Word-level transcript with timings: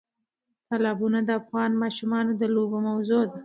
تالابونه 0.67 1.19
د 1.23 1.29
افغان 1.41 1.71
ماشومانو 1.83 2.31
د 2.41 2.43
لوبو 2.55 2.77
موضوع 2.87 3.23
ده. 3.31 3.39